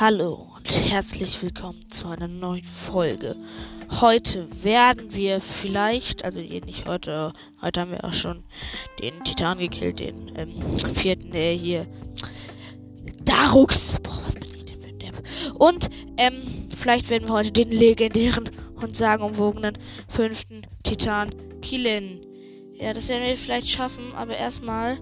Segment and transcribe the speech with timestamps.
[0.00, 3.36] Hallo und herzlich willkommen zu einer neuen Folge.
[4.00, 8.42] Heute werden wir vielleicht, also nicht heute, heute haben wir auch schon
[9.02, 11.86] den Titan gekillt, den ähm, vierten, der hier.
[13.26, 13.98] Darux!
[14.02, 15.22] Boah, was bin ich denn für ein Depp?
[15.58, 19.76] Und, ähm, vielleicht werden wir heute den legendären und sagenumwogenen
[20.08, 21.28] fünften Titan
[21.60, 22.24] killen.
[22.78, 24.96] Ja, das werden wir vielleicht schaffen, aber erstmal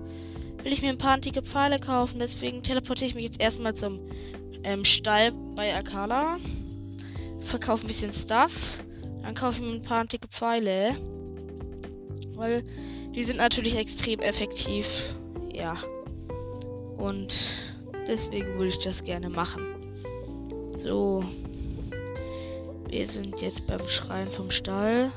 [0.65, 2.19] will ich mir ein paar antike Pfeile kaufen.
[2.19, 4.01] Deswegen teleportiere ich mich jetzt erstmal zum
[4.65, 6.39] ähm, Stall bei Akala.
[7.41, 8.79] Verkaufe ein bisschen Stuff.
[9.23, 10.97] Dann kaufe ich mir ein paar antike Pfeile.
[12.35, 12.63] Weil
[13.15, 15.15] die sind natürlich extrem effektiv.
[15.53, 15.77] Ja.
[16.97, 17.35] Und
[18.07, 19.65] deswegen würde ich das gerne machen.
[20.77, 21.25] So.
[22.89, 25.11] Wir sind jetzt beim Schreien vom Stall.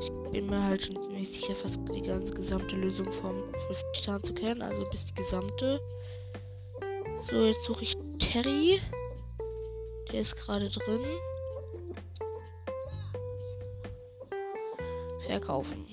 [0.00, 3.44] Ich bin mir halt ziemlich sicher, fast die ganze gesamte Lösung vom
[3.94, 4.60] Titan zu kennen.
[4.60, 5.80] Also bis die gesamte.
[7.28, 8.80] So, jetzt suche ich Terry.
[10.12, 11.00] Der ist gerade drin.
[15.26, 15.86] Verkaufen.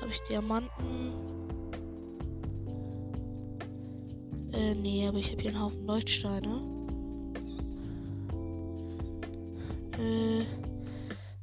[0.00, 1.12] Habe ich Diamanten?
[4.52, 6.62] Äh, nee, aber ich habe hier einen Haufen Leuchtsteine.
[9.98, 10.46] Äh,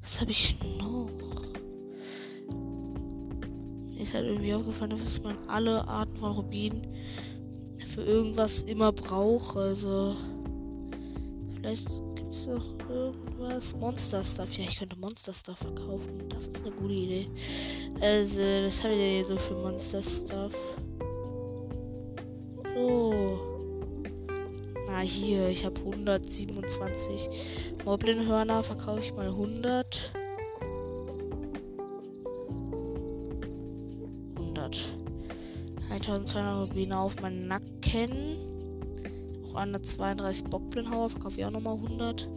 [0.01, 1.09] was habe ich noch?
[3.93, 6.87] Mir ist halt irgendwie aufgefallen, dass man alle Arten von Rubinen
[7.99, 9.57] für irgendwas immer braucht.
[9.57, 10.15] Also,
[11.55, 13.75] vielleicht gibt es noch irgendwas.
[13.75, 14.57] Monster Stuff.
[14.57, 16.29] Ja, ich könnte Monster Stuff verkaufen.
[16.29, 17.27] Das ist eine gute Idee.
[17.99, 20.55] Also, was habe ich denn hier so für Monster Stuff?
[22.73, 23.39] So.
[24.87, 27.29] Na, hier, ich habe 127
[27.83, 28.63] Moblin-Hörner.
[28.63, 30.11] Verkaufe ich mal 100.
[34.37, 34.85] 100.
[35.89, 37.68] 1200 Rubine auf meinen Nacken.
[37.89, 41.09] Auch 132 Bockblinhauer.
[41.09, 42.27] Verkaufe ich auch nochmal 100.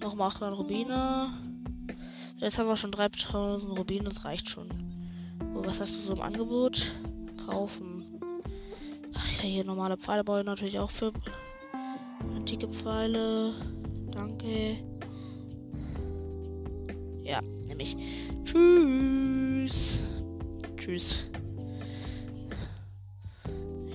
[0.00, 1.28] Nochmal 800 Rubine.
[2.38, 4.04] Jetzt haben wir schon 3000 Rubine.
[4.04, 4.68] Das reicht schon.
[5.54, 6.92] So, was hast du so im Angebot?
[7.46, 8.02] Kaufen.
[9.14, 11.12] Ach ja, hier normale Pfeile brauche ich natürlich auch für
[12.36, 13.54] antike Pfeile.
[14.10, 14.87] Danke.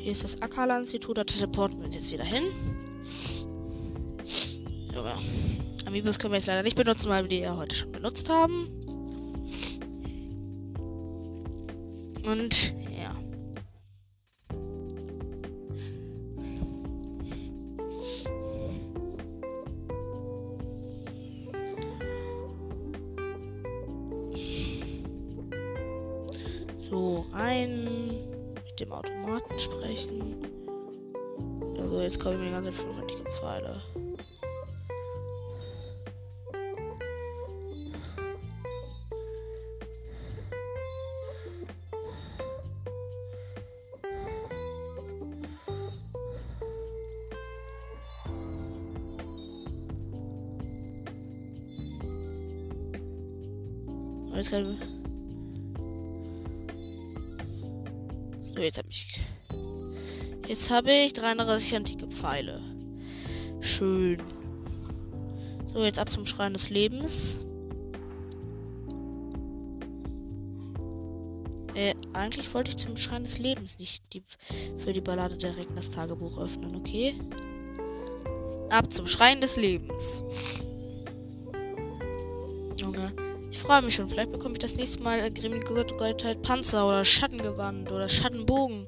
[0.03, 1.17] Hier ist das Akala-Institut.
[1.17, 2.43] Da teleporten wir uns jetzt wieder hin.
[4.93, 5.13] Junge.
[5.85, 8.67] Amiibos können wir jetzt leider nicht benutzen, weil wir die ja heute schon benutzt haben.
[12.25, 12.73] Und
[32.23, 33.81] Kommen mir die ganze 50 Pfeile.
[54.33, 54.79] Jetzt kann ich...
[58.55, 59.19] So, jetzt habe ich.
[60.53, 62.61] Jetzt habe ich 33 antike Pfeile.
[63.59, 64.21] Schön.
[65.73, 67.43] So, jetzt ab zum Schrein des Lebens.
[71.73, 74.21] Äh, eigentlich wollte ich zum Schrein des Lebens nicht die,
[74.77, 77.15] für die Ballade direkt das Tagebuch öffnen, okay?
[78.69, 80.23] Ab zum Schrein des Lebens.
[82.77, 83.11] Junge,
[83.49, 84.07] ich freue mich schon.
[84.07, 88.85] Vielleicht bekomme ich das nächste Mal grimmige Goldheit Panzer oder Schattengewand oder Schattenbogen.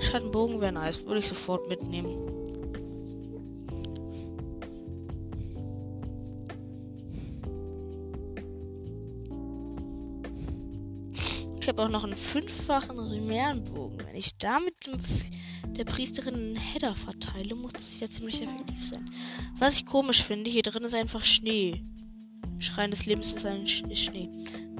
[0.00, 1.04] Schattenbogen wäre nice.
[1.04, 2.16] Würde ich sofort mitnehmen.
[11.60, 13.98] Ich habe auch noch einen fünffachen Rimärenbogen.
[14.06, 14.74] Wenn ich damit
[15.76, 19.10] der Priesterin einen Header verteile, muss das ja ziemlich effektiv sein.
[19.58, 21.82] Was ich komisch finde, hier drin ist einfach Schnee.
[22.60, 24.30] Schrein des Lebens ist ein Sch ist Schnee.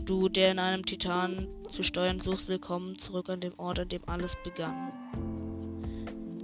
[0.04, 4.08] Du, der in einem Titan zu steuern suchst, willkommen zurück an dem Ort, an dem
[4.08, 4.92] alles begann.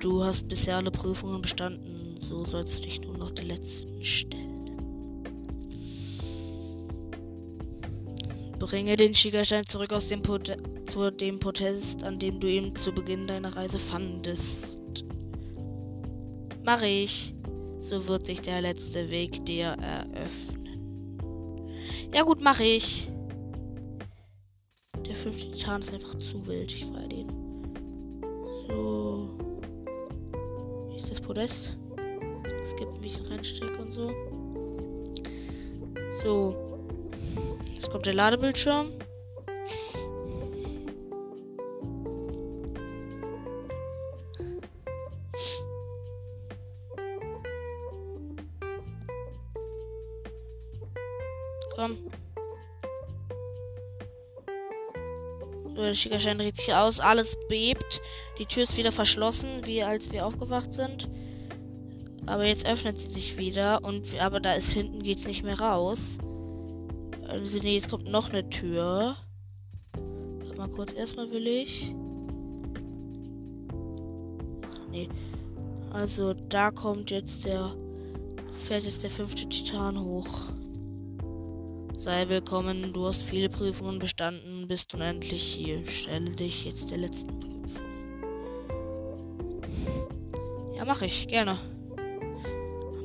[0.02, 4.74] Du hast bisher alle Prüfungen bestanden, so sollst du dich nur noch der letzten stellen.
[8.58, 10.20] Bringe den Schiegerstein zurück aus dem
[10.86, 14.76] zu dem Protest, an dem du ihn zu Beginn deiner Reise fandest.
[16.64, 17.36] Mach ich.
[17.78, 21.68] So wird sich der letzte Weg dir eröffnen.
[22.12, 23.08] Ja gut, mache ich.
[25.06, 26.72] Der fünfte Titan ist einfach zu wild.
[26.72, 27.28] Ich feiere den.
[28.66, 29.51] So.
[31.02, 31.76] Ist das Podest.
[32.62, 34.12] Es gibt ein bisschen Rennstreck und so.
[36.22, 36.78] So.
[37.74, 38.92] Jetzt kommt der Ladebildschirm.
[51.74, 51.98] Komm.
[55.94, 57.00] Schickerschein dreht sich aus.
[57.00, 58.00] Alles bebt.
[58.38, 61.08] Die Tür ist wieder verschlossen, wie als wir aufgewacht sind.
[62.26, 63.84] Aber jetzt öffnet sie sich wieder.
[63.84, 66.18] Und aber da ist hinten geht's nicht mehr raus.
[67.28, 69.16] Also nee, jetzt kommt noch eine Tür.
[69.92, 71.94] Warte mal kurz, erstmal will ich.
[74.90, 75.08] Nee.
[75.92, 77.74] Also da kommt jetzt der.
[78.64, 80.28] Fährt jetzt der fünfte Titan hoch.
[82.02, 85.86] Sei willkommen, du hast viele Prüfungen bestanden, bist unendlich hier.
[85.86, 87.86] Stelle dich jetzt der letzten Prüfung.
[90.74, 91.56] Ja, mache ich, gerne.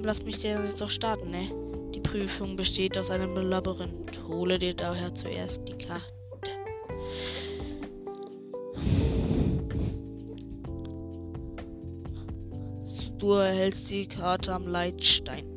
[0.02, 1.52] Lass mich dir jetzt auch starten, ne?
[1.94, 4.20] Die Prüfung besteht aus einem Labyrinth.
[4.28, 6.12] Hole dir daher zuerst die Karte.
[13.20, 15.57] Du erhältst die Karte am Leitstein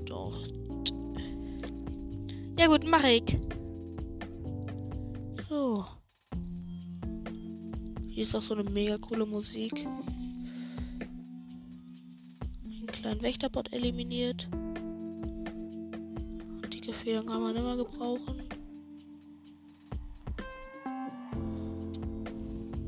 [2.91, 2.91] dort.
[2.91, 3.37] Ja gut, mach ich.
[5.49, 5.85] So.
[8.09, 9.73] Hier ist auch so eine mega coole Musik.
[12.65, 14.49] Einen kleinen Wächterbot eliminiert.
[16.73, 18.43] Dicke Federn kann man immer gebrauchen.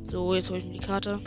[0.05, 1.21] So, jetzt hole ich mir die Karte.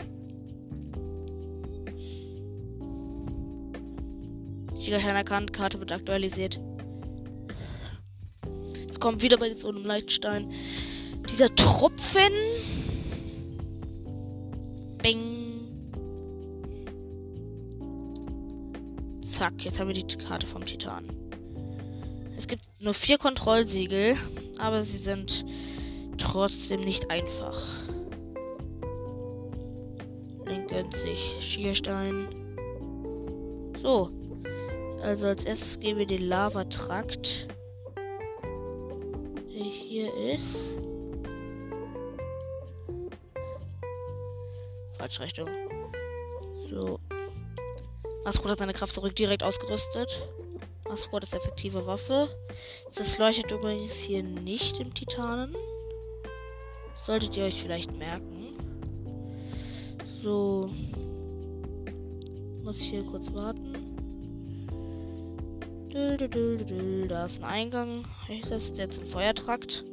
[4.78, 6.60] Siegerschein erkannt, Karte wird aktualisiert
[9.00, 10.50] kommt wieder bei so einem Leitstein
[11.30, 12.32] dieser Tropfen.
[15.02, 15.20] Bing.
[19.24, 21.04] Zack, jetzt haben wir die Karte vom Titan.
[22.36, 24.16] Es gibt nur vier Kontrollsiegel,
[24.58, 25.44] aber sie sind
[26.18, 27.82] trotzdem nicht einfach.
[30.46, 32.28] Link gönnt sich Schierstein.
[33.82, 34.10] So.
[35.02, 37.46] Also als erstes geben wir den Lavatrakt
[40.36, 40.78] ist.
[44.98, 45.48] Falsche Richtung.
[46.70, 47.00] So.
[48.24, 50.20] Maskrot hat seine Kraft zurück direkt ausgerüstet.
[50.88, 52.28] Maskrot ist effektive Waffe.
[52.94, 55.54] Das leuchtet übrigens hier nicht im Titanen.
[56.96, 58.54] Solltet ihr euch vielleicht merken.
[60.22, 60.70] So.
[62.62, 63.74] Muss hier kurz warten.
[67.08, 68.04] Da ist ein Eingang.
[68.50, 69.84] Das ist der zum Feuertrakt.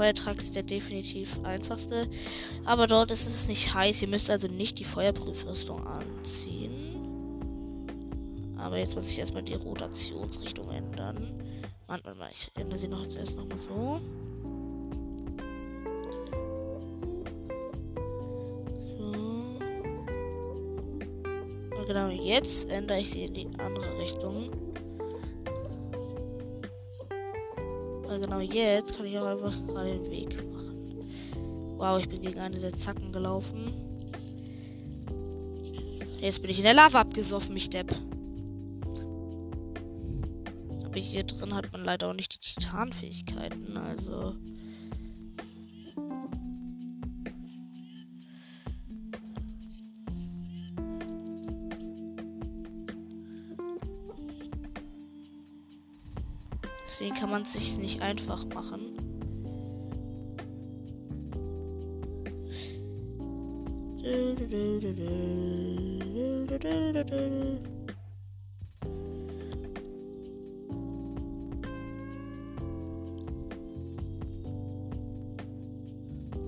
[0.00, 2.08] Der Feuertrakt ist der definitiv einfachste.
[2.64, 4.00] Aber dort ist es nicht heiß.
[4.00, 6.96] Ihr müsst also nicht die Feuerprüfrüstung anziehen.
[8.56, 11.28] Aber jetzt muss ich erstmal die Rotationsrichtung ändern.
[11.86, 14.00] Warte mal, ich ändere sie noch zuerst nochmal so.
[21.76, 21.84] So.
[21.86, 24.69] genau, jetzt ändere ich sie in die andere Richtung.
[28.10, 30.98] Weil genau jetzt kann ich auch einfach gerade den Weg machen.
[31.76, 33.72] Wow, ich bin gegen eine der Zacken gelaufen.
[36.20, 37.94] Jetzt bin ich in der Lava abgesoffen, mich Depp.
[40.84, 44.34] Aber hier drin hat man leider auch nicht die Titanfähigkeiten, also.
[57.00, 58.92] Deswegen kann man es sich nicht einfach machen.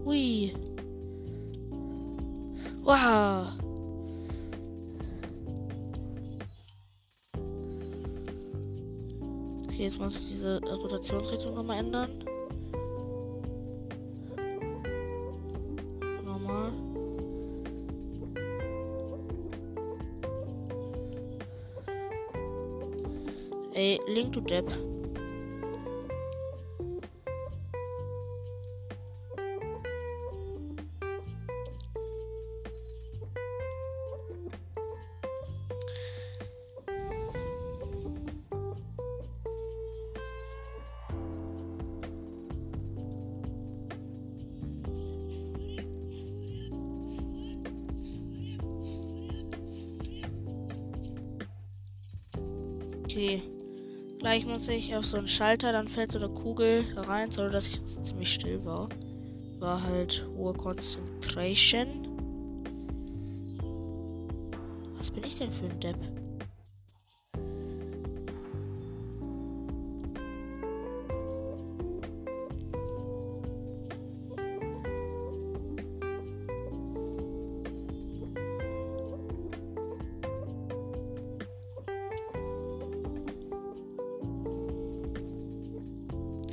[0.05, 0.53] Ui.
[2.83, 3.72] Wow.
[9.73, 12.11] Okay, jetzt muss ich diese Rotationsrichtung nochmal ändern.
[16.27, 16.73] Nochmal.
[23.73, 24.71] Ey, Link, du Depp.
[54.53, 57.77] Muss ich auf so einen Schalter, dann fällt so eine Kugel rein, so dass ich
[57.77, 58.89] jetzt ziemlich still war.
[59.59, 62.07] War halt hohe Concentration.
[64.99, 65.97] Was bin ich denn für ein Depp?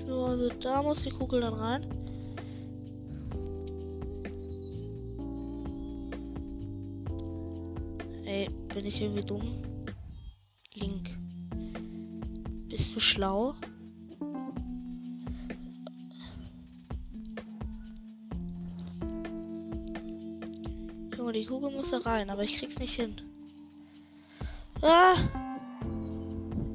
[0.10, 1.86] So, also da muss die Kugel dann rein.
[8.26, 9.62] Ey, bin ich irgendwie dumm?
[10.74, 11.16] Link.
[12.70, 13.54] Bist du schlau?
[21.16, 23.16] Junge, die Kugel muss da rein, aber ich krieg's nicht hin.
[24.82, 25.14] Ah!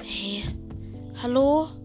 [0.04, 0.44] Hey.
[1.20, 1.83] Hallo?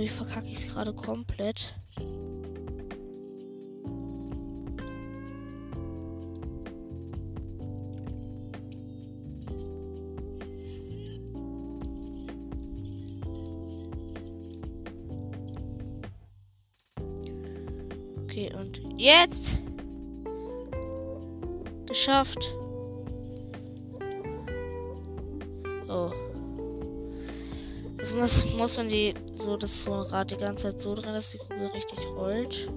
[0.00, 1.74] Irgendwie verkacke ich es gerade komplett.
[18.24, 19.58] Okay, und jetzt
[21.86, 22.54] geschafft.
[25.90, 26.10] Oh.
[27.98, 29.12] Jetzt muss, muss man die
[29.50, 32.70] so das so ein Rad die ganze Zeit so drin, dass die Kugel richtig rollt.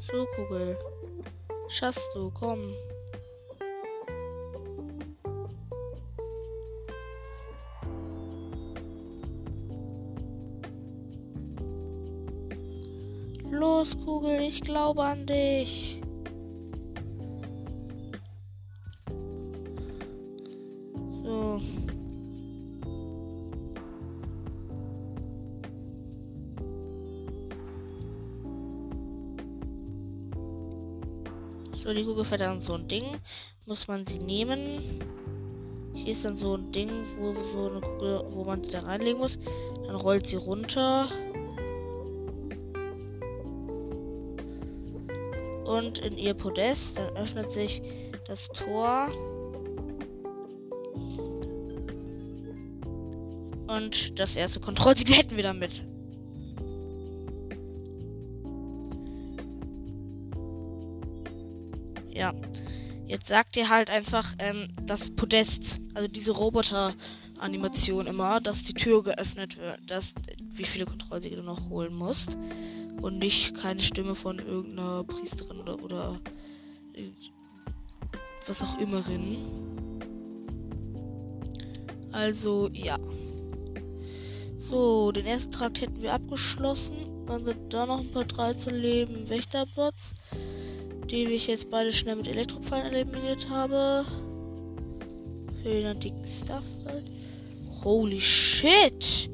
[0.00, 0.76] So, Kugel.
[1.68, 2.74] Schaffst du, komm.
[13.50, 15.99] Los, Kugel, ich glaube an dich.
[31.90, 33.18] So, die Kugel fährt dann so ein Ding.
[33.66, 35.00] Muss man sie nehmen.
[35.92, 39.18] Hier ist dann so ein Ding, wo so eine Kugel, wo man die da reinlegen
[39.18, 39.40] muss.
[39.88, 41.08] Dann rollt sie runter.
[45.64, 47.82] Und in ihr Podest, dann öffnet sich
[48.24, 49.08] das Tor.
[53.66, 55.72] Und das erste Kontrollsiegel hätten wir damit.
[63.30, 69.56] Sagt ihr halt einfach, ähm, das Podest, also diese Roboter-Animation immer, dass die Tür geöffnet
[69.56, 72.36] wird, dass wie viele Kontrollsiegel du noch holen musst.
[73.00, 76.20] Und nicht keine Stimme von irgendeiner Priesterin oder, oder
[78.48, 79.38] was auch immerin.
[82.10, 82.98] Also, ja.
[84.58, 86.96] So, den ersten Trakt hätten wir abgeschlossen.
[87.28, 90.30] Dann sind da noch ein paar 13 Leben Wächterbots,
[91.10, 94.04] die ich jetzt beide schnell mit Elektropfeilen eliminiert habe.
[95.62, 97.04] Für den antiken Stuff halt.
[97.84, 99.28] Holy shit!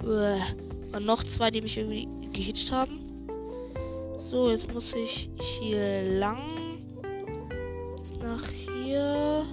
[0.00, 3.00] Und noch zwei, die mich irgendwie gehitcht haben.
[4.18, 6.40] So, jetzt muss ich hier lang.
[7.96, 9.44] Jetzt nach hier.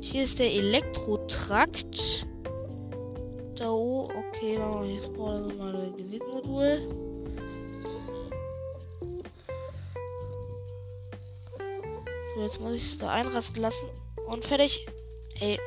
[0.00, 2.26] Hier ist der Elektrotrakt.
[3.56, 4.23] Da oben.
[4.44, 6.82] Okay, machen wir jetzt mal das Gewinnmodul.
[12.34, 13.88] So, jetzt muss ich es da einrasten lassen.
[14.28, 14.86] Und fertig.
[15.40, 15.58] Ey.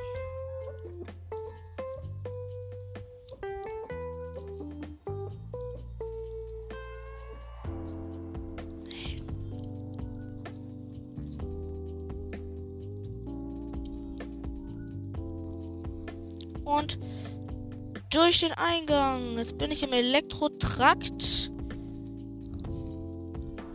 [18.40, 19.38] Durch den Eingang.
[19.38, 21.52] Jetzt bin ich im Elektrotrakt.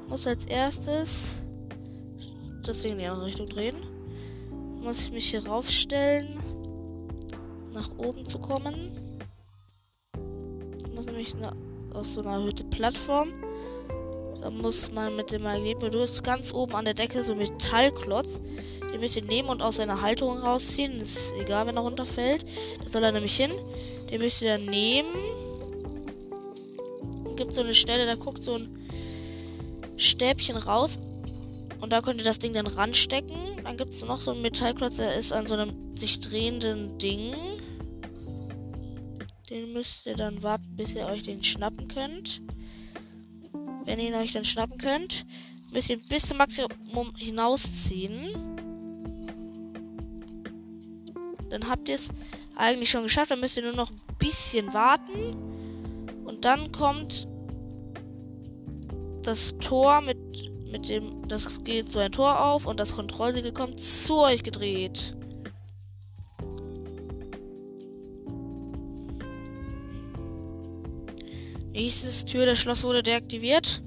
[0.09, 1.41] Muss als erstes
[2.85, 3.77] Ding in die andere Richtung drehen.
[4.81, 6.39] Muss ich mich hier raufstellen,
[7.73, 8.93] nach oben zu kommen.
[10.85, 11.57] Ich muss nämlich eine,
[11.95, 13.31] auf so einer erhöhte Plattform.
[14.41, 18.41] Da muss man mit dem Magnetmodul ist ganz oben an der Decke so ein Metallklotz.
[18.93, 20.99] Den müsst ihr nehmen und aus seiner Halterung rausziehen.
[21.01, 22.45] Ist egal, wenn er runterfällt.
[22.85, 23.51] Da soll er nämlich hin.
[24.13, 25.09] Den müsst ihr dann nehmen.
[27.35, 28.69] Gibt so eine Stelle, da guckt so ein
[29.97, 30.99] Stäbchen raus.
[31.81, 33.57] Und da könnt ihr das Ding dann ranstecken.
[33.65, 37.35] Dann gibt es noch so einen Metallklotz, der ist an so einem sich drehenden Ding.
[39.49, 42.43] Den müsst ihr dann warten, bis ihr euch den schnappen könnt.
[43.85, 45.25] Wenn ihr ihn euch dann schnappen könnt,
[45.73, 48.29] müsst ihr bis zum Maximum hinausziehen.
[51.49, 52.11] Dann habt ihr es
[52.57, 53.31] eigentlich schon geschafft.
[53.31, 55.37] Dann müsst ihr nur noch ein bisschen warten.
[56.25, 57.27] Und dann kommt
[59.23, 60.19] das Tor mit,
[60.71, 61.27] mit dem.
[61.29, 65.17] Das geht so ein Tor auf und das Kontrollsiegel kommt zu euch gedreht.
[71.73, 73.83] Nächstes Tür, das Schloss wurde deaktiviert.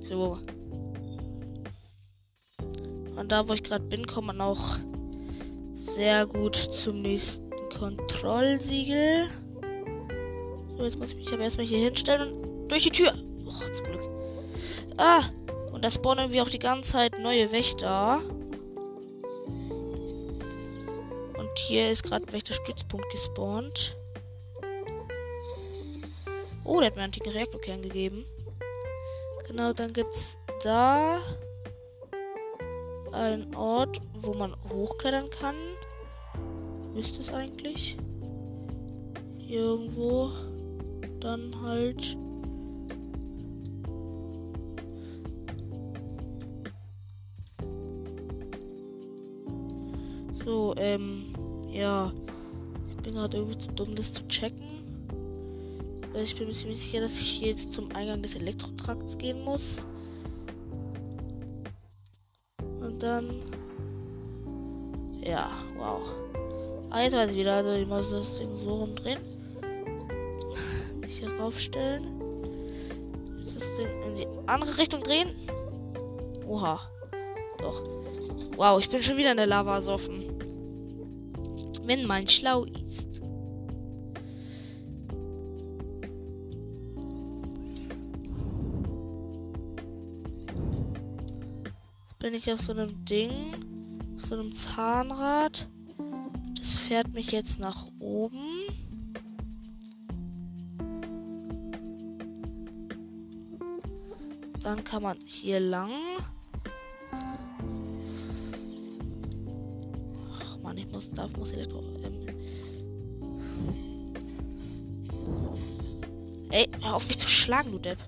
[0.00, 0.38] So.
[3.14, 4.76] Von da, wo ich gerade bin, kommt man auch
[5.94, 9.28] sehr gut zum nächsten Kontrollsiegel.
[10.76, 13.14] So, jetzt muss ich mich aber erstmal hier hinstellen und durch die Tür.
[13.46, 14.02] Oh, zum Glück.
[14.96, 15.22] Ah,
[15.72, 18.20] und da spawnen wir auch die ganze Zeit neue Wächter.
[21.72, 23.94] hier ist gerade Wächterstützpunkt gespawnt.
[26.64, 28.26] Oh, der hat mir einen antiken Reaktorkern gegeben.
[29.46, 31.18] Genau, dann gibt es da
[33.12, 35.56] einen Ort, wo man hochklettern kann.
[36.94, 37.96] Müsste es eigentlich.
[39.38, 40.30] Hier irgendwo.
[41.20, 42.16] Dann halt.
[50.44, 51.24] So, ähm.
[51.70, 52.12] Ja.
[52.90, 54.68] Ich bin gerade irgendwie zu dumm, das zu checken.
[56.14, 59.86] Ich bin mir ziemlich sicher, dass ich jetzt zum Eingang des Elektrotrakts gehen muss.
[62.80, 63.30] Und dann.
[65.24, 65.50] Ja.
[66.92, 67.54] Ah, jetzt weiß ich wieder.
[67.54, 69.18] Also, ich muss das Ding so rumdrehen.
[71.08, 72.04] Hier raufstellen.
[73.38, 75.30] Jetzt das Ding in die andere Richtung drehen.
[76.46, 76.80] Oha.
[77.58, 77.82] Doch.
[78.56, 80.32] Wow, ich bin schon wieder in der Lava soffen
[81.84, 83.20] wenn man schlau ist.
[92.18, 93.52] Bin ich auf so einem Ding,
[94.16, 95.68] auf so einem Zahnrad.
[96.92, 98.66] Fährt mich jetzt nach oben.
[104.62, 105.90] Dann kann man hier lang.
[110.62, 111.82] Mann, ich muss, darf, muss Elektro.
[112.04, 112.26] Ähm.
[116.50, 118.00] Ey, hör auf mich zu schlagen, du Depp.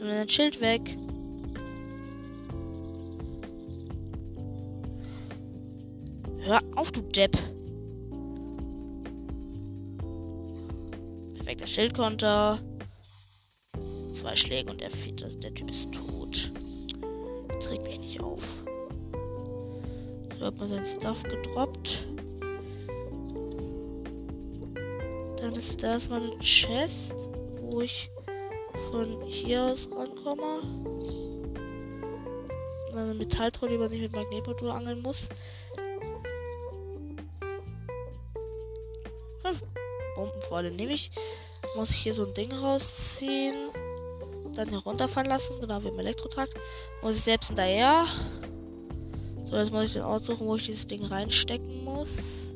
[0.00, 0.98] Nimm dein Schild weg.
[6.44, 7.38] Hör auf, du Depp.
[11.36, 12.58] Perfekter Schildkonter.
[14.12, 16.50] Zwei Schläge und der, der Typ ist tot.
[17.70, 18.42] Regt mich nicht auf.
[20.36, 22.02] So hat man sein Stuff gedroppt.
[25.36, 27.14] Dann ist da erstmal eine Chest,
[27.60, 28.10] wo ich
[28.90, 30.60] von hier aus rankomme.
[32.96, 35.28] Eine Metalltrolle, die man nicht mit Magnetmotor angeln muss.
[40.52, 41.10] Bomben vor allem nehme ich.
[41.76, 43.70] Muss ich hier so ein Ding rausziehen.
[44.54, 46.52] Dann herunterfallen lassen, genau wie im Elektrotrakt.
[47.02, 48.04] Muss ich selbst hinterher.
[49.48, 52.52] So, jetzt muss ich den Ort suchen, wo ich dieses Ding reinstecken muss.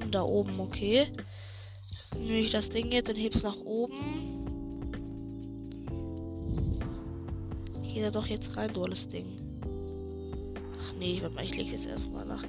[0.00, 1.08] Und da oben, okay.
[2.16, 4.46] Nehme ich das Ding jetzt und heb's nach oben.
[7.82, 9.26] Geht er doch jetzt rein, duales Ding.
[10.80, 12.44] Ach nee, ich, ich lege jetzt erstmal nach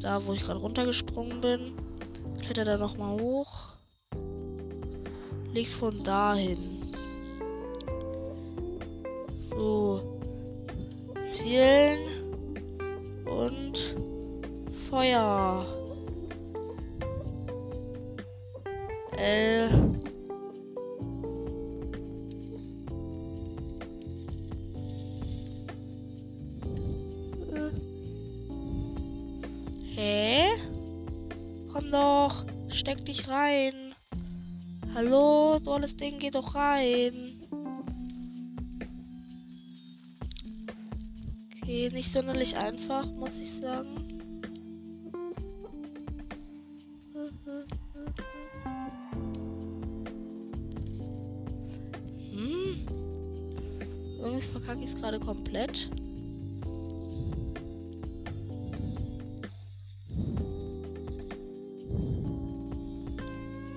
[0.00, 1.72] da, wo ich gerade runtergesprungen bin.
[2.40, 3.74] Kletter da nochmal hoch.
[5.52, 6.58] Leg's von dahin.
[9.50, 10.18] So.
[11.22, 11.98] Zielen.
[13.26, 13.96] Und
[14.88, 15.66] Feuer.
[19.16, 19.59] Äh.
[33.10, 33.74] Dich rein.
[34.94, 37.40] Hallo, du alles Ding, geh doch rein.
[41.56, 43.88] Okay, nicht sonderlich einfach, muss ich sagen.
[52.30, 52.86] Hm.
[54.20, 55.90] Irgendwie verkacke ich es gerade komplett.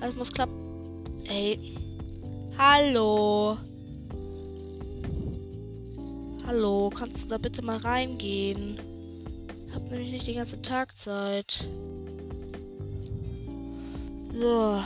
[0.03, 0.57] Alles muss klappen.
[1.29, 1.77] Ey.
[2.57, 3.57] Hallo.
[6.45, 8.81] Hallo, kannst du da bitte mal reingehen?
[9.73, 11.65] Hab nämlich nicht die ganze Tag Zeit.
[14.33, 14.83] So.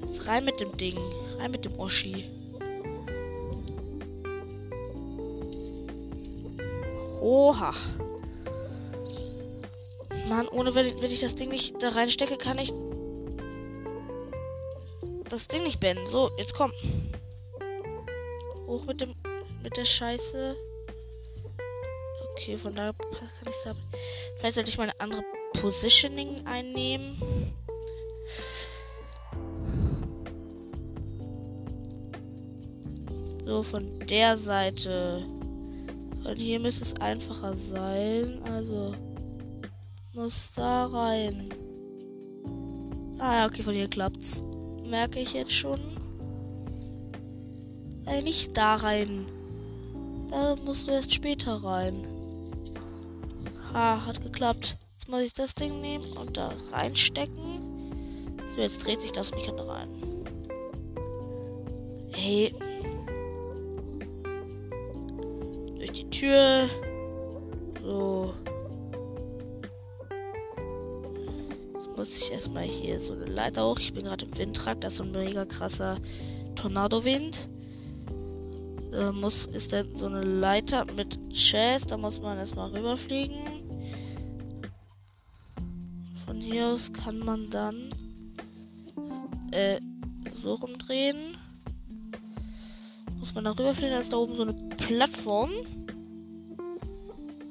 [0.00, 0.96] Jetzt rein mit dem Ding.
[1.36, 2.24] Rein mit dem Oschi.
[7.20, 7.74] Oha.
[10.30, 12.72] Mann, ohne wenn, wenn ich das Ding nicht da reinstecke, kann ich
[15.30, 16.06] das Ding nicht beenden.
[16.06, 16.72] So, jetzt komm.
[18.66, 19.14] Hoch mit dem
[19.62, 20.56] mit der Scheiße.
[22.32, 23.76] Okay, von da kann ich es
[24.38, 25.22] Vielleicht sollte ich mal eine andere
[25.60, 27.20] Positioning einnehmen.
[33.44, 35.26] So, von der Seite.
[36.22, 38.40] Von hier müsste es einfacher sein.
[38.44, 38.94] Also
[40.12, 41.48] muss da rein.
[43.18, 44.42] Ah ja, okay, von hier klappt's.
[44.90, 45.80] Merke ich jetzt schon.
[48.06, 49.26] Äh, nicht da rein.
[50.28, 52.06] Da musst du erst später rein.
[53.72, 54.76] Ha, hat geklappt.
[54.92, 57.60] Jetzt muss ich das Ding nehmen und da reinstecken.
[58.54, 59.88] So, jetzt dreht sich das und ich kann da rein.
[62.12, 62.52] Hey,
[66.20, 66.68] Tür.
[67.82, 68.34] So.
[72.00, 73.78] Muss ich erstmal hier so eine Leiter hoch.
[73.78, 74.84] Ich bin gerade im Windtrakt.
[74.84, 75.98] Das ist so ein mega krasser
[76.54, 77.46] Tornado-Wind.
[78.90, 81.90] Da muss, ist dann so eine Leiter mit Chest.
[81.90, 83.36] Da muss man erstmal rüberfliegen.
[86.24, 87.90] Von hier aus kann man dann
[89.50, 89.78] äh,
[90.32, 91.36] so rumdrehen.
[93.18, 93.90] Muss man da rüberfliegen.
[93.90, 95.50] Da ist da oben so eine Plattform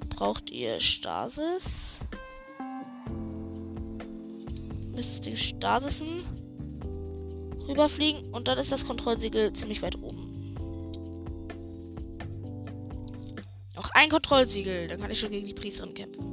[0.09, 2.01] braucht ihr Stasis.
[5.19, 6.21] Das Ding Stasisen
[7.67, 10.55] rüberfliegen und dann ist das Kontrollsiegel ziemlich weit oben.
[13.75, 16.23] Noch ein Kontrollsiegel, dann kann ich schon gegen die Priesterin kämpfen.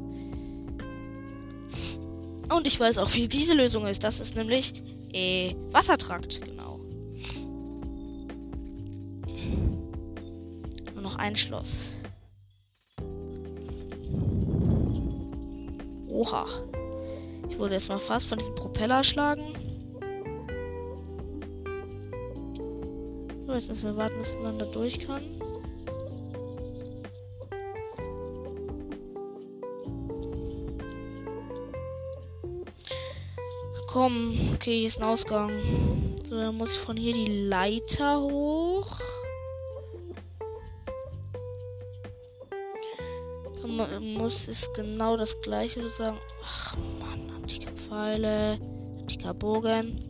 [2.54, 4.04] Und ich weiß auch, wie diese Lösung ist.
[4.04, 4.80] Das ist nämlich
[5.12, 6.78] äh, Wassertrakt, genau.
[10.94, 11.88] Nur noch ein Schloss.
[16.06, 16.46] Oha.
[17.56, 19.44] Wurde erstmal fast von diesem Propeller erschlagen.
[23.46, 25.22] So, jetzt müssen wir warten, bis man da durch kann.
[33.86, 35.52] Komm, okay, hier ist ein Ausgang.
[36.28, 38.66] So, dann muss ich von hier die Leiter hoch.
[44.26, 46.18] muss es genau das gleiche sozusagen.
[46.44, 46.76] Ach
[47.86, 48.58] Pfeile,
[49.00, 50.00] antiker Bogen.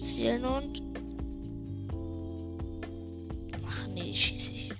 [0.00, 0.82] Zielen und.
[3.66, 4.72] Ach nee, schieße ich.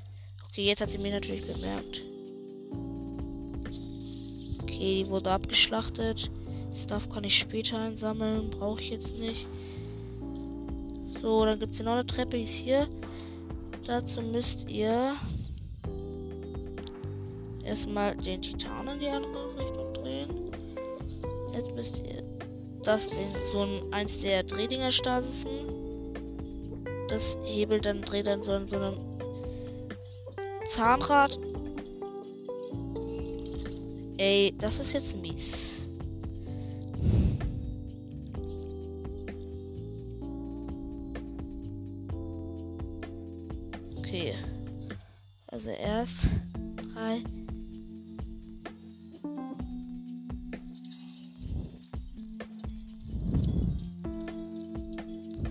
[0.49, 2.03] Okay, jetzt hat sie mir natürlich bemerkt.
[4.63, 6.31] Okay, die wurde abgeschlachtet.
[6.75, 8.49] Stuff kann ich später einsammeln.
[8.51, 9.47] Brauche ich jetzt nicht.
[11.21, 12.89] So, dann gibt es hier noch eine Treppe, die ist hier.
[13.85, 15.17] Dazu müsst ihr
[17.65, 19.42] erstmal den Titan in die andere.
[21.83, 22.23] Müsst ihr
[22.85, 25.51] das den so ein, eins der Drehdinger Stasisen.
[27.09, 28.99] Das hebelt dann dreht dann so in so einem
[30.65, 31.37] Zahnrad.
[34.17, 35.83] Ey, das ist jetzt mies.
[43.99, 44.37] Okay.
[45.49, 46.29] Also erst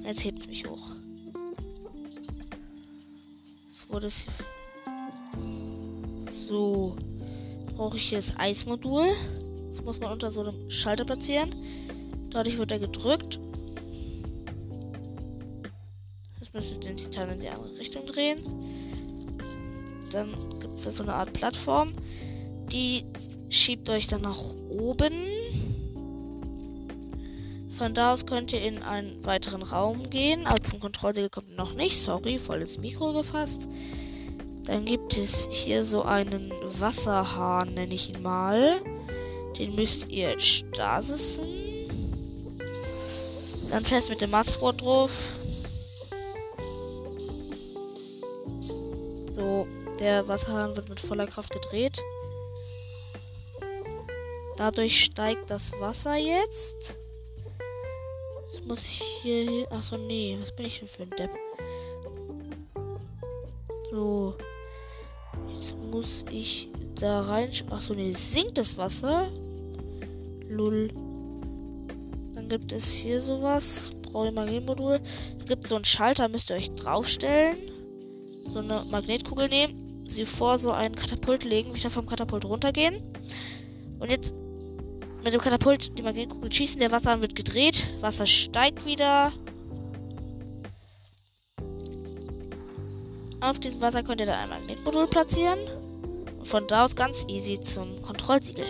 [0.03, 0.91] Jetzt hebt mich hoch.
[3.69, 4.25] Das wurde es.
[6.27, 6.95] So.
[7.75, 9.07] Brauche ich hier das Eismodul.
[9.69, 11.53] Das muss man unter so einem Schalter platzieren.
[12.29, 13.39] Dadurch wird er gedrückt.
[16.39, 18.39] Jetzt müsst ihr den Titan in die andere Richtung drehen.
[20.11, 21.93] Dann gibt es da so eine Art Plattform.
[22.71, 23.05] Die
[23.49, 25.30] schiebt euch dann nach oben.
[27.81, 30.45] Von da aus könnt ihr in einen weiteren Raum gehen.
[30.45, 31.99] Aber zum Kontrollsiegel kommt noch nicht.
[31.99, 33.67] Sorry, voll ins Mikro gefasst.
[34.65, 38.79] Dann gibt es hier so einen Wasserhahn, nenne ich ihn mal.
[39.57, 41.43] Den müsst ihr stasisen.
[43.71, 45.09] Dann fest mit dem Masswort drauf.
[49.33, 49.67] So,
[49.99, 51.99] der Wasserhahn wird mit voller Kraft gedreht.
[54.57, 57.00] Dadurch steigt das Wasser jetzt.
[58.71, 59.69] Muss ich hier.
[59.69, 60.37] Achso, nee.
[60.39, 61.31] Was bin ich denn für ein Depp?
[63.91, 64.33] So.
[65.53, 67.49] Jetzt muss ich da rein.
[67.69, 68.13] Achso, nee.
[68.13, 69.27] Sinkt das Wasser?
[70.47, 70.89] Lull.
[72.33, 73.91] Dann gibt es hier sowas.
[74.03, 75.01] Brauche ich Magnetmodul.
[75.39, 77.57] Da gibt es so einen Schalter, müsst ihr euch draufstellen.
[78.53, 80.05] So eine Magnetkugel nehmen.
[80.07, 83.03] Sie vor so einen Katapult legen, wieder vom Katapult runtergehen.
[83.99, 84.33] Und jetzt
[85.23, 86.79] mit dem Katapult die Magnetkugel schießen.
[86.79, 87.87] Der Wasser wird gedreht.
[87.99, 89.31] Wasser steigt wieder.
[93.41, 95.59] Auf diesem Wasser könnt ihr dann ein Magnetmodul platzieren.
[96.39, 98.65] Und von da aus ganz easy zum Kontrollsiegel.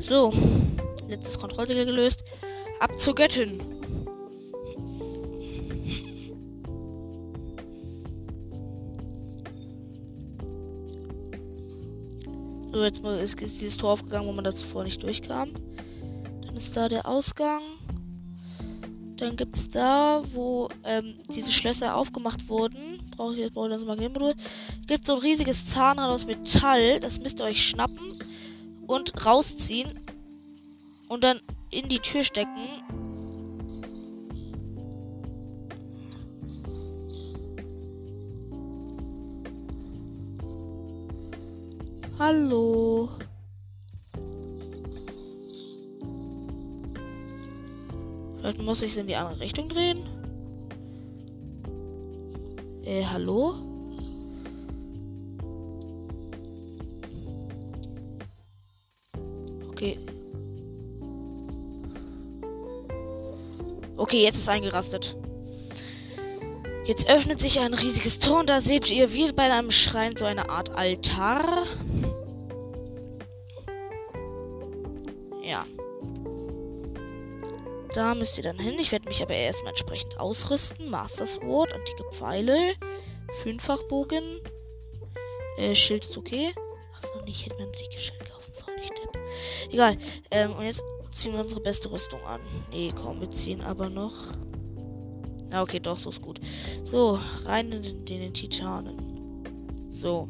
[0.00, 0.32] So,
[1.08, 2.24] letztes Kontrollsiegel gelöst.
[2.80, 3.81] Ab zur Göttin.
[12.82, 15.52] So, jetzt ist, dieses Tor aufgegangen, wo man das vorher nicht durchkam.
[16.44, 17.60] Dann ist da der Ausgang.
[19.18, 22.98] Dann gibt es da, wo ähm, diese Schlösser aufgemacht wurden.
[23.16, 24.34] Brauche ich jetzt brauche ich das Magnetmodul.
[24.88, 26.98] Gibt so ein riesiges Zahnrad aus Metall.
[26.98, 28.12] Das müsst ihr euch schnappen
[28.88, 29.88] und rausziehen.
[31.08, 31.40] Und dann
[31.70, 32.82] in die Tür stecken.
[42.24, 43.08] Hallo.
[48.38, 49.98] Vielleicht muss ich es in die andere Richtung drehen.
[52.84, 53.54] Äh, hallo?
[59.72, 59.98] Okay.
[63.96, 65.16] Okay, jetzt ist eingerastet.
[66.84, 70.24] Jetzt öffnet sich ein riesiges Tor und da seht ihr wie bei einem Schrein so
[70.24, 71.64] eine Art Altar.
[77.94, 78.78] Da müsst ihr dann hin.
[78.78, 80.90] Ich werde mich aber erstmal entsprechend ausrüsten.
[80.90, 82.74] Master Sword, antike Pfeile,
[83.42, 84.40] Fünffachbogen.
[85.58, 86.54] Äh, Schild ist okay.
[86.96, 89.18] Achso, nee, ich hätte mir ein dickes kaufen sollen, nicht Depp.
[89.70, 89.96] Egal.
[90.30, 92.40] Ähm, und jetzt ziehen wir unsere beste Rüstung an.
[92.70, 94.14] Nee, komm, wir ziehen aber noch.
[95.50, 96.40] Ja, okay, doch, so ist gut.
[96.84, 98.96] So, rein in den, in den Titanen.
[99.90, 100.28] So.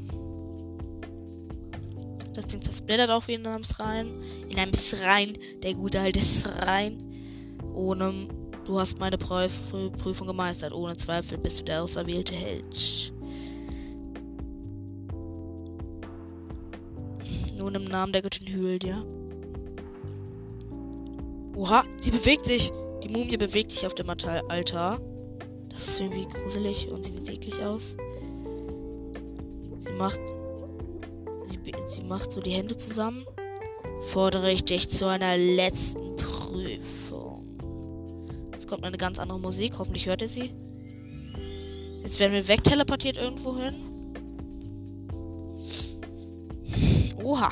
[2.35, 4.09] Das Ding zersplittert auch wie in einem Schrein.
[4.49, 5.39] In einem Schrein.
[5.63, 7.12] Der gute alte Schrein.
[7.75, 8.29] Ohne.
[8.65, 9.53] Du hast meine Prüf
[10.01, 10.73] Prüfung gemeistert.
[10.73, 13.13] Ohne Zweifel bist du der auserwählte Held.
[17.59, 19.05] Nun im Namen der Göttin Hylia.
[21.57, 22.73] Oha, sie bewegt sich.
[23.03, 25.01] Die Mumie bewegt sich auf dem Altar.
[25.69, 27.97] Das ist irgendwie gruselig und sie sieht eklig aus.
[29.79, 30.21] Sie macht.
[31.47, 31.59] Sie,
[31.89, 33.25] sie macht so die Hände zusammen.
[34.09, 36.12] Fordere ich dich zu einer letzten
[38.73, 39.75] kommt eine ganz andere Musik.
[39.79, 40.51] Hoffentlich hört ihr sie.
[42.03, 43.75] Jetzt werden wir wegteleportiert irgendwo hin.
[47.23, 47.51] Oha.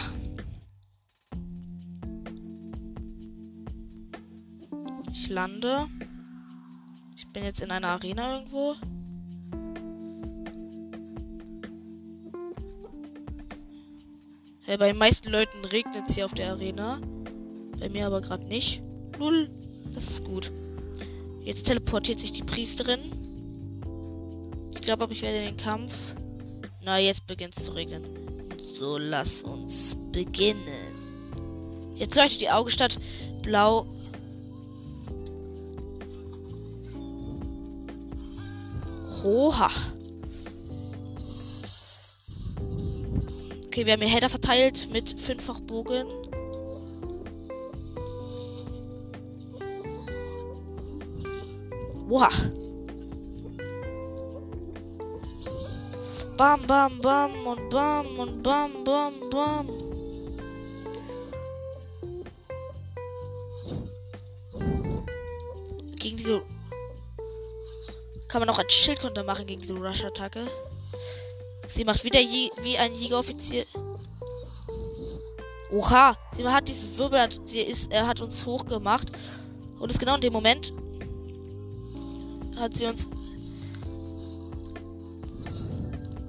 [5.13, 5.87] Ich lande.
[7.15, 8.77] Ich bin jetzt in einer Arena irgendwo.
[14.67, 16.99] Ja, bei den meisten Leuten regnet es hier auf der Arena.
[17.79, 18.81] Bei mir aber gerade nicht.
[19.19, 19.51] Null.
[19.95, 20.51] Das ist gut.
[21.45, 23.01] Jetzt teleportiert sich die Priesterin.
[24.75, 25.93] Ich glaube, ich werde den Kampf.
[26.85, 28.05] Na, jetzt beginnt es zu regnen.
[28.79, 30.61] So, lass uns beginnen.
[31.97, 32.99] Jetzt leuchtet die Augenstadt
[33.43, 33.85] blau
[39.23, 39.69] Oha.
[43.67, 46.07] Okay, wir haben hier Header verteilt mit fünffach Bogen.
[52.11, 52.29] Oha.
[56.37, 59.69] Bam, bam, bam und bam und bam, bam, bam.
[66.01, 66.43] Gegen diese
[68.27, 70.43] kann man auch ein Schildkonter machen gegen diese Rush-Attacke.
[71.69, 73.65] Sie macht wieder je, wie ein Jägeroffizier.
[75.71, 79.07] Oha, sie hat dieses Wirbel, sie ist, er hat uns hochgemacht.
[79.79, 80.73] Und ist genau in dem Moment
[82.61, 83.09] hat sie uns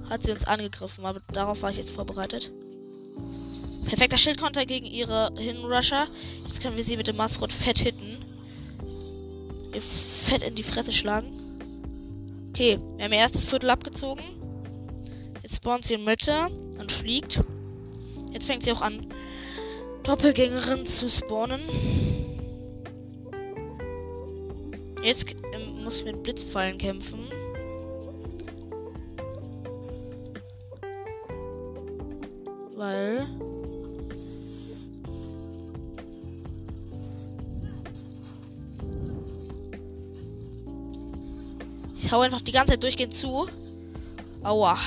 [0.08, 2.50] hat sie uns angegriffen, aber darauf war ich jetzt vorbereitet.
[3.86, 6.06] Perfekter Schildkonter gegen ihre Hinrusher.
[6.44, 8.16] Jetzt können wir sie mit dem Masrot fett hitten.
[9.74, 11.32] Ihr fett in die Fresse schlagen.
[12.50, 14.22] Okay, wir haben ihr erstes Viertel abgezogen.
[15.42, 17.40] Jetzt spawnt sie in Mitte und fliegt.
[18.32, 19.06] Jetzt fängt sie auch an,
[20.02, 21.62] Doppelgängerin zu spawnen.
[25.02, 25.41] Jetzt
[25.92, 27.18] muss mit Blitzpfeilen kämpfen.
[32.76, 33.26] Weil.
[41.96, 43.46] Ich hau einfach die ganze Zeit durchgehend zu.
[44.42, 44.78] Aua.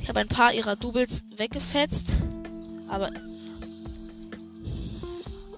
[0.00, 2.12] Ich habe ein paar ihrer Doubles weggefetzt.
[2.88, 3.10] Aber.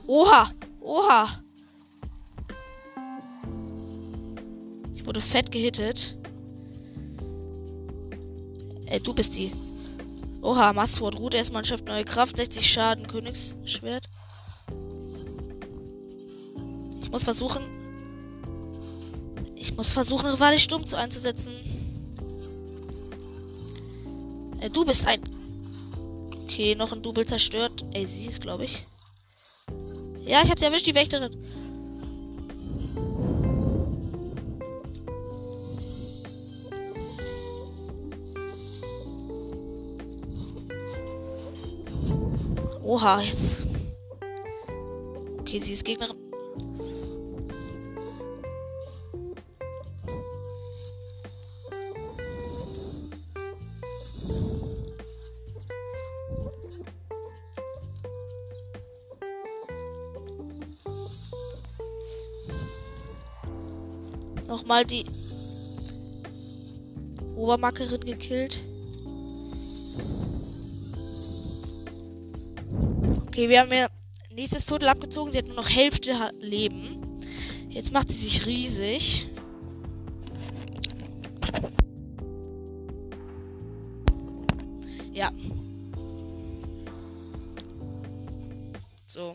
[0.09, 0.51] Oha!
[0.83, 1.29] Oha!
[4.95, 6.17] Ich wurde fett gehittet.
[8.87, 9.51] Ey, du bist die.
[10.43, 14.05] Oha, Masswort, Route S-Mannschaft, neue Kraft, 60 Schaden, Königsschwert.
[17.03, 17.63] Ich muss versuchen.
[19.57, 21.53] Ich muss versuchen, Rivali stumm zu einzusetzen.
[24.61, 25.21] Äh, du bist ein.
[26.45, 27.85] Okay, noch ein Double zerstört.
[27.93, 28.85] Ey, sie ist, glaube ich.
[30.27, 31.31] Ja, ich hab sie erwischt, die Wächterin.
[42.83, 43.69] Oha, jetzt.
[45.39, 46.26] Okay, sie ist Gegnerin.
[64.77, 65.07] Nochmal die
[67.35, 68.59] Obermackerin gekillt.
[73.27, 73.89] Okay, wir haben ja
[74.35, 75.33] nächstes Viertel abgezogen.
[75.33, 76.13] Sie hat nur noch Hälfte
[76.43, 77.01] Leben.
[77.71, 79.29] Jetzt macht sie sich riesig.
[85.15, 85.31] Ja.
[89.07, 89.35] So.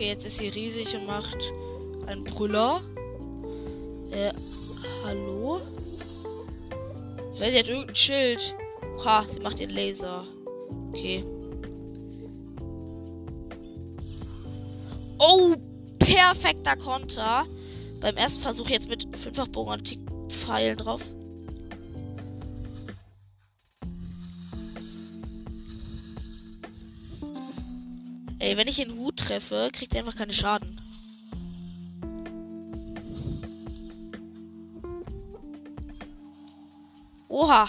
[0.00, 1.36] Okay, jetzt ist sie riesig und macht
[2.06, 2.80] einen Brüller.
[4.10, 4.30] Äh,
[5.04, 5.60] hallo?
[7.38, 8.54] Ja, sie hat irgendein Schild.
[9.04, 10.24] Ha, sie macht den Laser.
[10.88, 11.22] Okay.
[15.18, 15.54] Oh,
[15.98, 17.44] perfekter Konter.
[18.00, 19.98] Beim ersten Versuch jetzt mit fünffach Bogen und
[20.32, 21.02] Pfeilen drauf.
[28.40, 30.66] Ey, wenn ich den Hut treffe, kriegt er einfach keine Schaden.
[37.28, 37.68] Oha.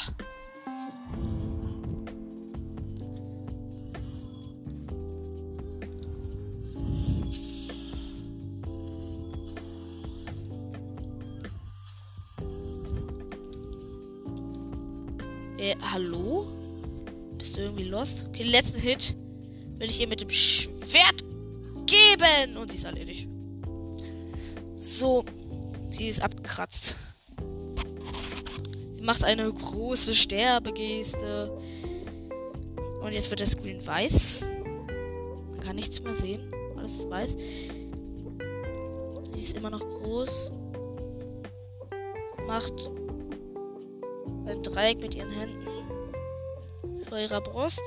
[15.58, 16.46] Äh, hallo?
[17.38, 18.26] Bist du irgendwie lost?
[18.30, 19.21] Okay, letzten Hit
[19.82, 21.24] will ich ihr mit dem Schwert
[21.88, 22.56] geben.
[22.58, 23.28] Und sie ist erledigt.
[24.78, 25.26] So.
[25.90, 26.96] Sie ist abgekratzt.
[28.92, 31.52] Sie macht eine große Sterbegeste.
[33.02, 34.46] Und jetzt wird der Screen weiß.
[35.50, 36.54] Man kann nichts mehr sehen.
[36.78, 37.36] Alles ist weiß.
[39.34, 40.52] Sie ist immer noch groß.
[42.46, 42.90] Macht
[44.46, 45.68] ein Dreieck mit ihren Händen
[47.10, 47.82] vor ihrer Brust.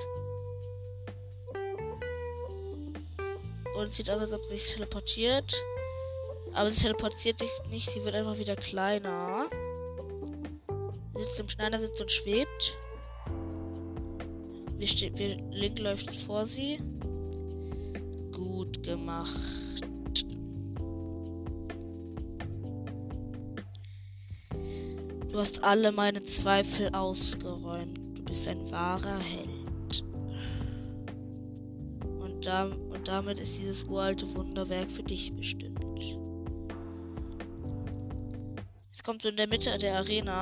[3.76, 5.62] Und sieht aus, als ob sie sich teleportiert.
[6.54, 9.46] Aber sie teleportiert sich nicht, sie wird einfach wieder kleiner.
[11.16, 12.78] Sie sitzt im Schneidersitz und schwebt.
[14.76, 16.78] Wir, steht, wir Link läuft vor sie.
[18.32, 19.30] Gut gemacht.
[25.34, 27.98] Du hast alle meine Zweifel ausgeräumt.
[28.16, 30.04] Du bist ein wahrer Held.
[32.20, 35.80] Und, da, und damit ist dieses uralte Wunderwerk für dich bestimmt.
[38.90, 40.40] Jetzt kommt in der Mitte der Arena.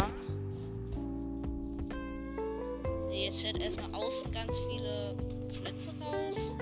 [3.08, 5.16] Nee, jetzt fährt erstmal außen ganz viele
[5.54, 6.56] Klötze raus.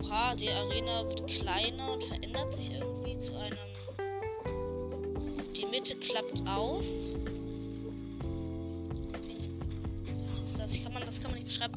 [0.00, 3.58] Oha, die Arena wird kleiner und verändert sich irgendwie zu einem
[5.78, 6.82] Mitte klappt auf.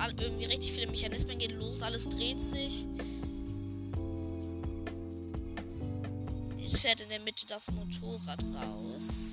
[0.09, 2.87] Irgendwie richtig viele Mechanismen gehen los, alles dreht sich.
[6.57, 9.31] Jetzt fährt in der Mitte das Motorrad raus.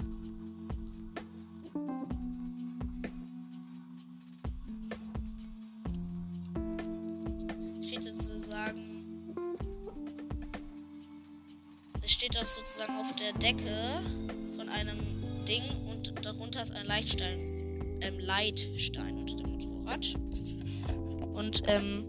[7.83, 8.99] Steht sozusagen
[12.03, 14.03] Es steht auch sozusagen auf der Decke
[14.57, 14.99] von einem
[15.47, 20.28] Ding und darunter ist ein Leitstein, ähm, Leitstein unter dem Motorrad.
[21.39, 22.05] Und ähm,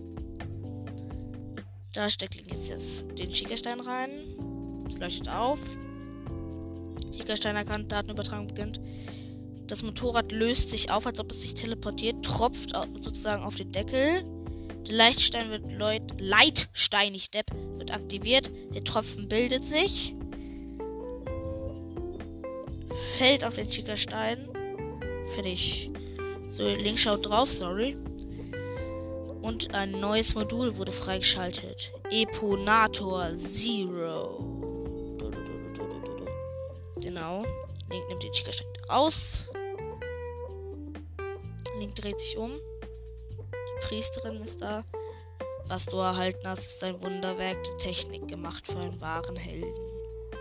[1.93, 4.09] da steckt jetzt den Schickerstein rein.
[4.89, 5.59] Es leuchtet auf.
[7.15, 8.81] Schickerstein erkannt, Datenübertragung beginnt.
[9.67, 14.23] Das Motorrad löst sich auf, als ob es sich teleportiert, tropft sozusagen auf den Deckel.
[14.87, 18.49] Der Leitstein wird Leut Leitsteinig Depp wird aktiviert.
[18.73, 20.15] Der Tropfen bildet sich.
[23.17, 24.49] Fällt auf den Schickerstein.
[25.33, 25.91] Fertig.
[26.47, 27.95] So, Link schaut drauf, sorry.
[29.49, 31.91] Und ein neues Modul wurde freigeschaltet.
[32.11, 34.45] Eponator Zero.
[37.01, 37.41] Genau.
[37.89, 39.47] Link nimmt den Schickerstein raus.
[41.79, 42.51] Link dreht sich um.
[42.51, 44.83] Die Priesterin ist da.
[45.65, 49.73] Was du erhalten hast, ist ein Wunderwerk der Technik gemacht für einen wahren Helden.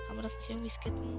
[0.06, 1.16] Kann man das nicht irgendwie skippen?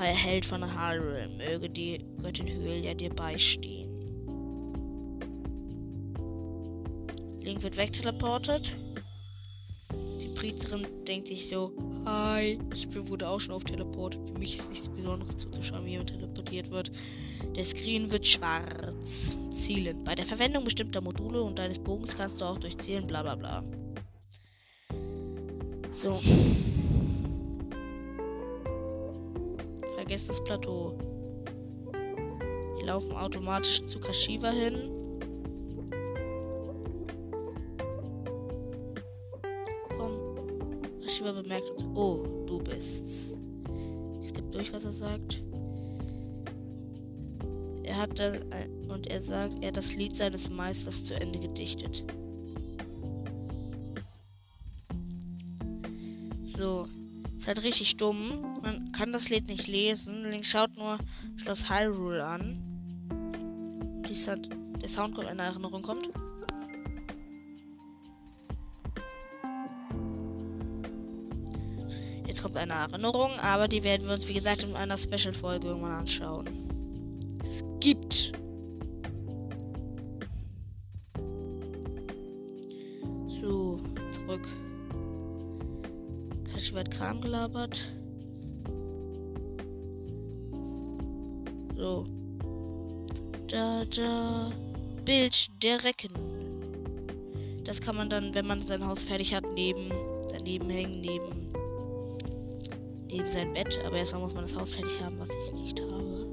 [0.00, 3.77] Held von Hyrule, möge die Göttin Hylia dir beistehen.
[7.48, 8.72] Link wird wegteleportet.
[10.20, 11.72] Die Priesterin denkt sich so,
[12.04, 14.18] Hi, ich wurde auch schon auf Teleport.
[14.26, 16.92] Für mich ist nichts Besonderes zuzuschauen, wie jemand teleportiert wird.
[17.56, 19.38] Der Screen wird schwarz.
[19.50, 20.04] Zielen.
[20.04, 23.34] Bei der Verwendung bestimmter Module und deines Bogens kannst du auch durch Zielen bla bla
[23.34, 23.64] bla.
[25.90, 26.20] So.
[29.94, 30.98] Vergesst das Plateau.
[32.76, 34.97] Wir laufen automatisch zu Kashiwa hin.
[45.00, 45.20] Was
[47.84, 48.40] er hat das,
[48.88, 52.04] und er sagt, er hat das Lied seines Meisters zu Ende gedichtet.
[56.44, 56.88] So.
[57.38, 58.58] Ist halt richtig dumm.
[58.62, 60.24] Man kann das Lied nicht lesen.
[60.24, 60.98] Link schaut nur
[61.36, 62.58] Schloss Hyrule an.
[64.08, 64.50] Die Sound,
[64.82, 66.08] der Sound in Erinnerung kommt.
[72.58, 76.46] Eine Erinnerung, aber die werden wir uns, wie gesagt, in einer Special-Folge irgendwann anschauen.
[77.42, 78.32] Es gibt.
[83.40, 83.80] So,
[84.10, 84.46] zurück.
[86.52, 87.80] Kashi wird Kram gelabert.
[91.76, 92.04] So.
[93.46, 94.52] Da, da.
[95.04, 96.10] Bild der Recken.
[97.64, 99.90] Das kann man dann, wenn man sein Haus fertig hat, neben,
[100.32, 101.52] daneben hängen, neben
[103.08, 103.78] neben sein Bett.
[103.84, 106.26] Aber erstmal muss man das Haus fertig haben, was ich nicht habe.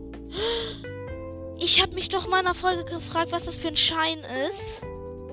[1.57, 4.19] Ich habe mich doch mal in einer Folge gefragt, was das für ein Schein
[4.49, 4.83] ist.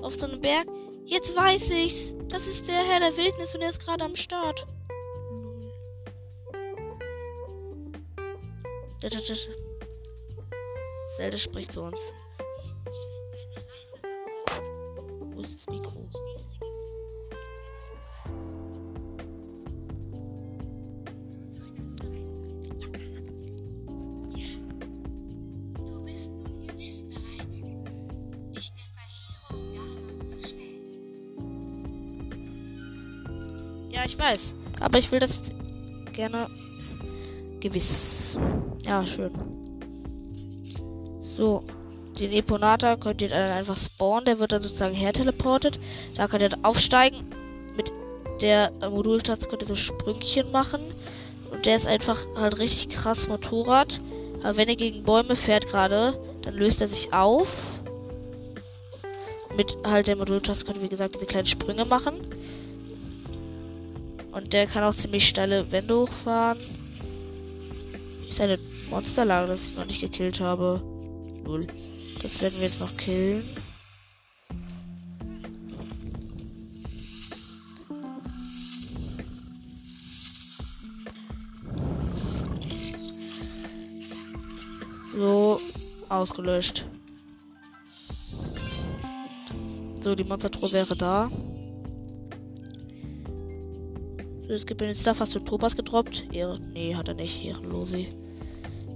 [0.01, 0.67] Auf so einem Berg.
[1.05, 2.15] Jetzt weiß ich's.
[2.29, 4.65] Das ist der Herr der Wildnis und er ist gerade am Start.
[11.15, 12.13] Zelda spricht zu uns.
[34.93, 35.51] Aber ich will das jetzt
[36.13, 36.45] gerne
[37.59, 38.37] gewiss.
[38.85, 39.31] Ja, schön.
[41.35, 41.63] So.
[42.19, 44.25] Den Eponata könnt ihr dann einfach spawnen.
[44.25, 45.79] Der wird dann sozusagen herteleportet.
[46.15, 47.17] Da könnt ihr dann aufsteigen.
[47.75, 47.91] Mit
[48.43, 50.79] der Modultaste könnt ihr so Sprüngchen machen.
[51.51, 53.99] Und der ist einfach halt richtig krass Motorrad.
[54.43, 56.13] Aber wenn ihr gegen Bäume fährt gerade,
[56.43, 57.79] dann löst er sich auf.
[59.57, 62.13] Mit halt der Modultaste könnt ihr, wie gesagt, diese kleinen Sprünge machen.
[64.33, 66.57] Und der kann auch ziemlich steile Wände hochfahren.
[66.57, 68.57] Ist eine
[68.89, 70.81] Monsterlage, das ich noch nicht gekillt habe.
[71.43, 71.65] Null.
[72.21, 73.43] Das werden wir jetzt noch killen.
[85.15, 85.59] So,
[86.09, 86.85] ausgelöscht.
[90.01, 91.29] So, die Monstertruhe wäre da.
[94.53, 95.19] Es gibt den Stuff.
[95.19, 96.25] Hast du Topas gedroppt?
[96.31, 96.59] Ehre.
[96.73, 97.43] Nee, hat er nicht.
[97.43, 98.05] Ehrenlose.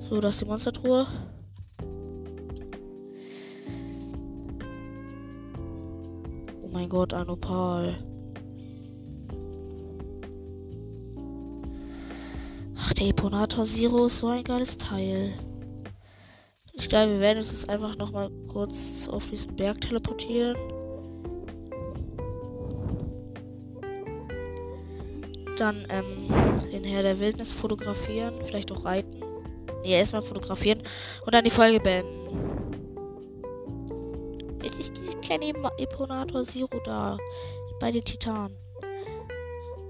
[0.08, 1.08] So, das ist die Monstertruhe.
[6.64, 7.98] Oh mein Gott, ein Opal.
[12.78, 15.34] Ach, der Eponator Zero ist so ein geiles Teil.
[16.74, 20.56] Ich glaube, wir werden uns jetzt einfach noch mal kurz auf diesen Berg teleportieren.
[25.58, 26.06] Dann ähm,
[26.72, 29.24] den Herr der Wildnis fotografieren, vielleicht auch reiten.
[29.84, 30.82] Nee, erstmal fotografieren
[31.26, 32.18] und dann die Folge beenden.
[34.64, 37.18] Jetzt ist dieses kleine Eponator Zero da.
[37.80, 38.58] Bei den Titanen.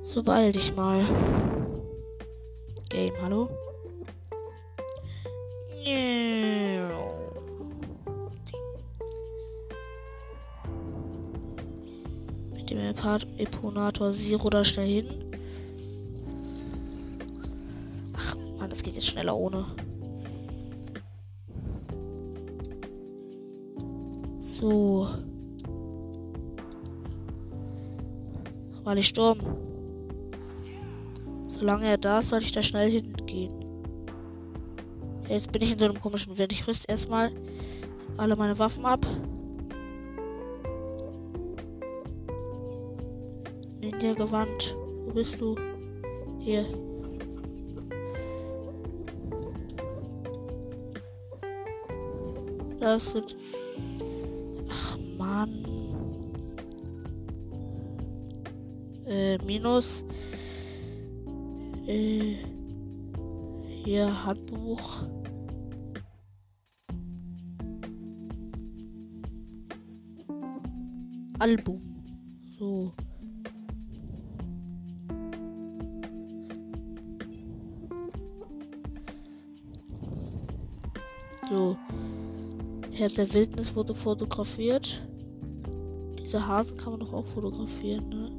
[0.04, 1.06] So beeil dich mal.
[2.90, 3.50] Game, hallo?
[12.56, 12.94] Mit dem
[13.38, 15.27] Eponator Zero da schnell hin.
[18.98, 19.64] Jetzt schneller ohne.
[24.40, 25.08] So.
[28.84, 29.40] Weil ich Sturm.
[31.48, 33.54] Solange er da ist, soll ich da schnell hingehen.
[35.30, 36.52] Jetzt bin ich in so einem komischen Wind.
[36.52, 37.32] Ich rüste erstmal
[38.18, 39.06] alle meine Waffen ab.
[43.80, 44.76] Ninja-Gewand.
[45.06, 45.56] Wo bist du?
[46.40, 46.66] Hier.
[52.88, 53.36] Das sind
[55.18, 55.66] Mann.
[59.06, 60.06] Äh, minus.
[61.86, 62.38] Äh,
[63.84, 65.04] hier Handbuch.
[71.40, 71.82] Album.
[72.58, 72.94] So.
[81.50, 81.78] So.
[82.98, 85.04] Herr der Wildnis wurde fotografiert.
[86.20, 88.32] Diese Hasen kann man doch auch fotografieren, ne?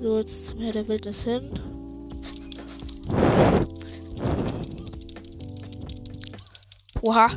[0.00, 1.42] So, jetzt zum Herr der Wildnis hin.
[7.02, 7.28] Oha.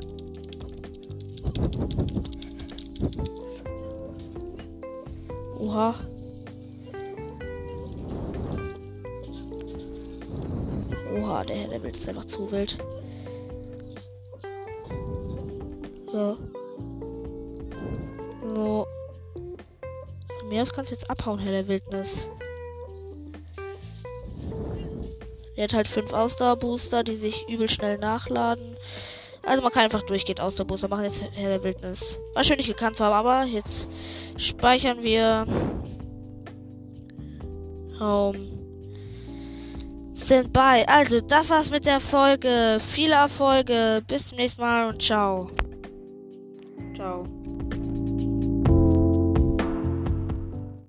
[5.73, 5.95] Oha.
[11.15, 12.77] Oha, der Level ist einfach zu wild.
[16.11, 16.37] So.
[18.43, 18.87] So.
[20.39, 22.29] Von mir aus kannst du jetzt abhauen, Herr der Wildnis.
[25.55, 28.75] Er hat halt fünf Ausdauerbooster, die sich übel schnell nachladen.
[29.41, 31.05] Also man kann einfach durchgehend Ausdauerbooster machen.
[31.05, 32.19] Jetzt Herr der Wildnis.
[32.35, 33.87] War schön nicht gekannt zu haben, aber jetzt
[34.37, 35.45] speichern wir
[37.99, 38.39] Home.
[40.11, 40.87] Sind bei.
[40.87, 42.77] Also, das war's mit der Folge.
[42.79, 44.01] Viele Erfolge.
[44.07, 45.01] Bis zum nächsten Mal und.
[45.01, 45.51] Ciao.